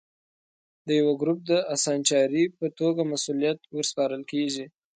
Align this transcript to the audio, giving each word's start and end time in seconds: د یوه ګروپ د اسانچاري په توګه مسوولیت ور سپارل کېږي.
د 0.87 0.89
یوه 0.99 1.13
ګروپ 1.21 1.39
د 1.51 1.51
اسانچاري 1.75 2.43
په 2.59 2.65
توګه 2.79 3.01
مسوولیت 3.11 3.59
ور 3.73 3.85
سپارل 3.91 4.23
کېږي. 4.31 4.65